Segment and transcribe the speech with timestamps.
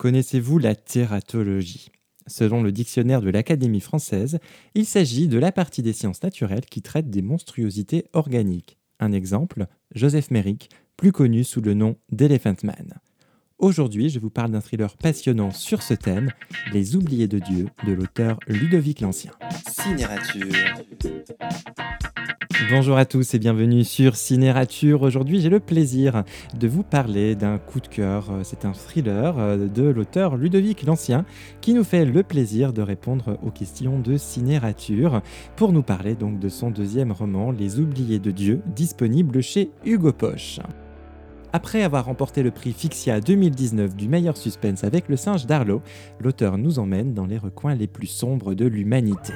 [0.00, 1.90] Connaissez-vous la tératologie
[2.26, 4.38] Selon le dictionnaire de l'Académie française,
[4.74, 8.78] il s'agit de la partie des sciences naturelles qui traite des monstruosités organiques.
[8.98, 12.94] Un exemple, Joseph Merrick, plus connu sous le nom d'Elephant Man.
[13.58, 16.30] Aujourd'hui, je vous parle d'un thriller passionnant sur ce thème,
[16.72, 19.32] Les oubliés de Dieu, de l'auteur Ludovic l'Ancien.
[19.70, 20.46] Cinérature.
[22.68, 25.02] Bonjour à tous et bienvenue sur Cinérature.
[25.02, 26.24] Aujourd'hui, j'ai le plaisir
[26.58, 28.26] de vous parler d'un coup de cœur.
[28.42, 31.24] C'est un thriller euh, de l'auteur Ludovic l'Ancien
[31.62, 35.22] qui nous fait le plaisir de répondre aux questions de Cinérature
[35.56, 40.12] pour nous parler donc de son deuxième roman, Les oubliés de Dieu, disponible chez Hugo
[40.12, 40.60] Poche.
[41.52, 45.82] Après avoir remporté le prix Fixia 2019 du meilleur suspense avec Le singe d'Arlo,
[46.20, 49.32] l'auteur nous emmène dans les recoins les plus sombres de l'humanité.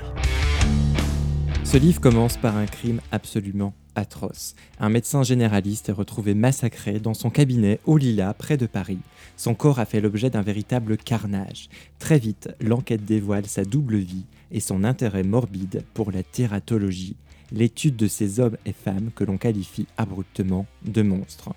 [1.75, 4.55] Ce livre commence par un crime absolument atroce.
[4.79, 9.01] Un médecin généraliste est retrouvé massacré dans son cabinet au Lila, près de Paris.
[9.37, 11.69] Son corps a fait l'objet d'un véritable carnage.
[11.99, 17.17] Très vite, l'enquête dévoile sa double vie et son intérêt morbide pour la tératologie,
[17.53, 21.51] l'étude de ces hommes et femmes que l'on qualifie abruptement de monstres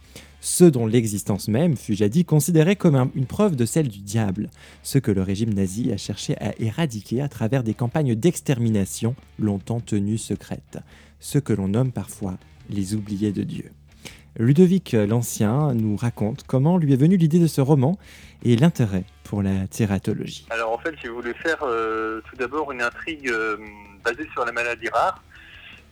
[0.48, 4.50] ce dont l'existence même fut jadis considérée comme une preuve de celle du diable,
[4.82, 9.82] ce que le régime nazi a cherché à éradiquer à travers des campagnes d'extermination longtemps
[9.82, 10.80] tenues secrètes,
[11.20, 12.38] ce que l'on nomme parfois
[12.70, 13.72] les oubliés de Dieu.
[14.38, 17.98] Ludovic l'Ancien nous raconte comment lui est venue l'idée de ce roman
[18.44, 20.46] et l'intérêt pour la thératologie.
[20.52, 23.58] Alors en fait j'ai voulu faire euh, tout d'abord une intrigue euh,
[24.06, 25.24] basée sur la maladie rare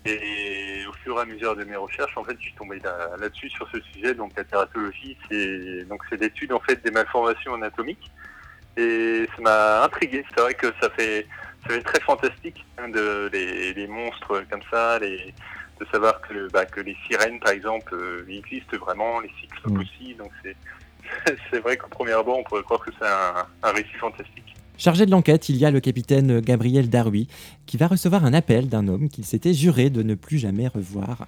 [0.06, 2.80] et au fur et à mesure de mes recherches, en fait, je suis tombé
[3.20, 4.14] là-dessus sur ce sujet.
[4.14, 8.12] Donc, la tératologie, c'est donc c'est l'étude en fait des malformations anatomiques.
[8.78, 10.24] Et ça m'a intrigué.
[10.30, 11.28] C'est vrai que ça fait,
[11.64, 15.34] ça fait très fantastique hein, de les, monstres comme ça, les,
[15.80, 19.80] de savoir que, bah, que les sirènes, par exemple, euh, existent vraiment, les cyclopes mmh.
[19.80, 20.16] aussi.
[20.16, 20.56] Donc, c'est
[21.52, 24.55] c'est vrai qu'au premier abord, on pourrait croire que c'est un, un récit fantastique.
[24.78, 27.28] Chargé de l'enquête, il y a le capitaine Gabriel Darui,
[27.66, 31.28] qui va recevoir un appel d'un homme qu'il s'était juré de ne plus jamais revoir.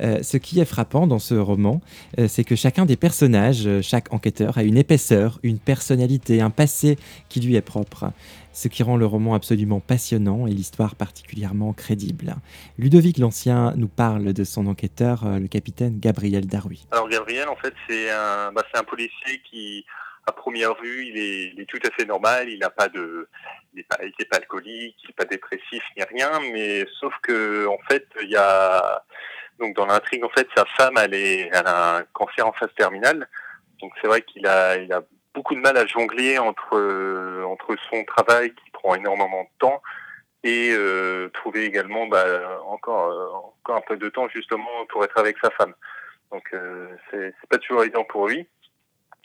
[0.00, 1.80] Euh, ce qui est frappant dans ce roman,
[2.18, 6.50] euh, c'est que chacun des personnages, euh, chaque enquêteur, a une épaisseur, une personnalité, un
[6.50, 6.98] passé
[7.30, 8.12] qui lui est propre.
[8.52, 12.36] Ce qui rend le roman absolument passionnant et l'histoire particulièrement crédible.
[12.76, 16.84] Ludovic l'Ancien nous parle de son enquêteur, le capitaine Gabriel Darui.
[16.90, 19.86] Alors Gabriel, en fait, c'est un, bah, un policier qui
[20.26, 22.48] à première vue, il est, tout à fait normal.
[22.48, 23.28] Il n'a pas de,
[23.74, 23.96] il n'est pas,
[24.30, 26.40] pas, alcoolique, il n'est pas dépressif ni rien.
[26.52, 29.02] Mais sauf que en fait, il y a
[29.58, 32.72] donc dans l'intrigue, en fait, sa femme, elle, est, elle a un cancer en phase
[32.76, 33.28] terminale.
[33.80, 35.02] Donc c'est vrai qu'il a, il a
[35.34, 39.82] beaucoup de mal à jongler entre entre son travail qui prend énormément de temps
[40.44, 45.36] et euh, trouver également bah, encore encore un peu de temps justement pour être avec
[45.42, 45.74] sa femme.
[46.30, 48.48] Donc euh, c'est pas toujours évident pour lui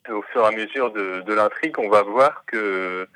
[0.10, 3.08] au fur et à mesure de, l'intrigue, on va voir que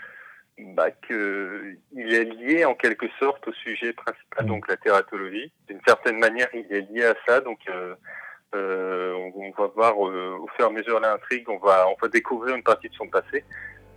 [0.60, 5.52] bah, que il est lié en quelque sorte au sujet principal, donc la tératologie.
[5.68, 7.96] D'une certaine manière, il est lié à ça, donc euh,
[8.56, 11.96] euh, on, va voir euh, au fur et à mesure de l'intrigue, on va on
[12.02, 13.44] va découvrir une partie de son passé,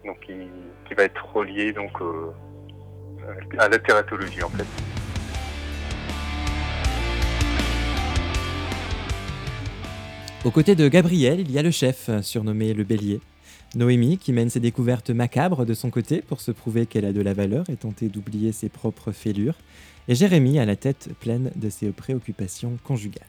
[0.04, 0.48] donc qui,
[0.86, 1.92] qui va être relié donc
[3.58, 4.93] à la tératologie en fait.
[10.44, 13.20] Aux côtés de Gabriel, il y a le chef, surnommé le bélier.
[13.74, 17.22] Noémie, qui mène ses découvertes macabres de son côté pour se prouver qu'elle a de
[17.22, 19.56] la valeur et tenter d'oublier ses propres fêlures.
[20.06, 23.24] Et Jérémie à la tête pleine de ses préoccupations conjugales.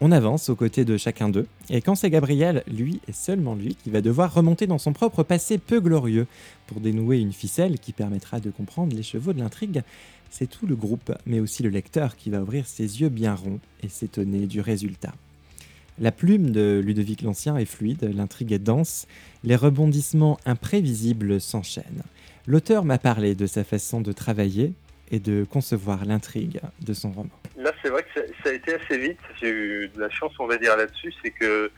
[0.00, 3.74] On avance aux côtés de chacun d'eux, et quand c'est Gabriel, lui et seulement lui,
[3.74, 6.26] qui va devoir remonter dans son propre passé peu glorieux
[6.66, 9.82] pour dénouer une ficelle qui permettra de comprendre les chevaux de l'intrigue,
[10.30, 13.60] c'est tout le groupe, mais aussi le lecteur qui va ouvrir ses yeux bien ronds
[13.82, 15.12] et s'étonner du résultat.
[16.00, 19.08] La plume de Ludovic l'Ancien est fluide, l'intrigue est dense,
[19.42, 22.04] les rebondissements imprévisibles s'enchaînent.
[22.46, 24.72] L'auteur m'a parlé de sa façon de travailler
[25.10, 27.30] et de concevoir l'intrigue de son roman.
[27.56, 29.18] Là, c'est vrai que ça, a été assez vite.
[29.40, 31.12] J'ai eu de la chance, on va dire, là-dessus.
[31.22, 31.70] C'est que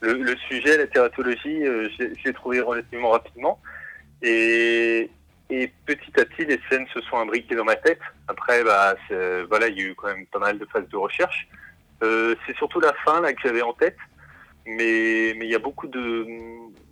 [0.00, 3.60] le, sujet, la tératologie, euh, j'ai trouvé relativement rapidement.
[4.22, 5.10] Et,
[5.50, 8.00] petit à petit, les scènes se sont imbriquées dans ma tête.
[8.28, 8.96] Après, bah,
[9.48, 11.46] voilà, il y a eu quand même pas mal de phases de recherche.
[12.02, 13.96] Euh, c'est surtout la fin là que j'avais en tête,
[14.66, 16.26] mais mais il y a beaucoup de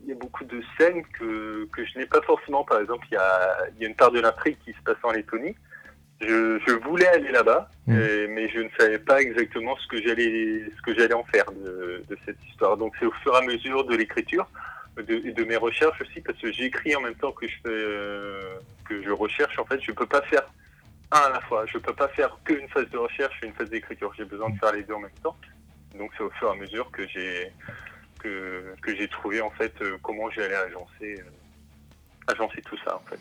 [0.02, 2.64] il y a beaucoup de scènes que, que je n'ai pas forcément.
[2.64, 4.96] Par exemple, il y a, il y a une part de l'intrigue qui se passe
[5.02, 5.56] en Lettonie.
[6.20, 7.94] Je, je voulais aller là-bas, mmh.
[8.30, 12.02] mais je ne savais pas exactement ce que j'allais ce que j'allais en faire de,
[12.08, 12.76] de cette histoire.
[12.76, 14.48] Donc c'est au fur et à mesure de l'écriture
[14.96, 18.40] de, de mes recherches aussi, parce que j'écris en même temps que je fais euh,
[18.88, 19.58] que je recherche.
[19.58, 20.44] En fait, je peux pas faire
[21.12, 21.66] un à la fois.
[21.66, 24.12] Je peux pas faire qu'une phase de recherche et une phase d'écriture.
[24.16, 25.36] J'ai besoin de faire les deux en même temps.
[25.96, 27.52] Donc c'est au fur et à mesure que j'ai
[28.18, 31.22] que, que j'ai trouvé en fait euh, comment j'allais agencer
[32.26, 33.20] agencer tout ça en fait.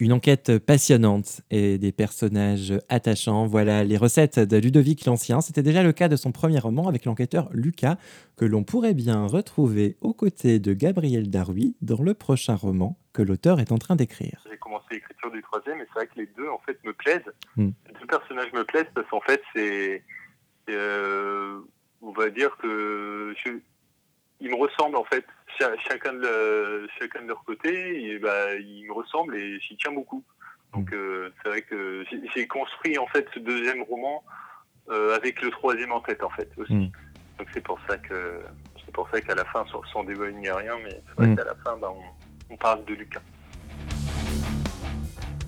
[0.00, 3.46] Une enquête passionnante et des personnages attachants.
[3.46, 5.40] Voilà les recettes de Ludovic l'Ancien.
[5.40, 7.96] C'était déjà le cas de son premier roman avec l'enquêteur Lucas,
[8.36, 13.22] que l'on pourrait bien retrouver aux côtés de Gabriel Darouy dans le prochain roman que
[13.22, 14.44] l'auteur est en train d'écrire.
[14.50, 17.20] J'ai commencé l'écriture du troisième et c'est vrai que les deux en fait me plaisent.
[17.56, 17.70] Hmm.
[17.86, 20.02] Les deux personnages me plaisent parce qu'en fait c'est,
[20.70, 21.60] euh,
[22.00, 23.50] on va dire que je,
[24.42, 25.24] ils me ressemblent en fait
[25.88, 30.22] chacun de, chacun de leur côté, et, bah, il me ressemble et j'y tiens beaucoup.
[30.74, 30.94] Donc mm.
[30.94, 32.04] euh, c'est vrai que
[32.34, 34.24] j'ai construit en fait ce deuxième roman
[34.90, 36.74] euh, avec le troisième en tête en fait aussi.
[36.74, 36.90] Mm.
[37.38, 38.40] Donc c'est pour ça que
[38.84, 41.36] c'est pour ça qu'à la fin, sans, sans dévoiler rien, mais c'est vrai mm.
[41.36, 43.22] qu'à la fin, bah, on, on parle de Lucas.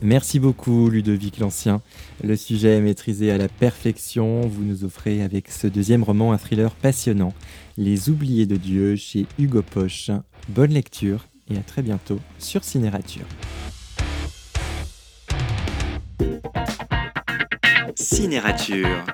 [0.02, 1.81] Merci beaucoup Ludovic l'Ancien.
[2.23, 4.43] Le sujet est maîtrisé à la perfection.
[4.43, 7.32] Vous nous offrez avec ce deuxième roman un thriller passionnant,
[7.76, 10.11] Les Oubliés de Dieu chez Hugo Poche.
[10.49, 13.26] Bonne lecture et à très bientôt sur Cinérature.
[17.96, 19.05] Cinérature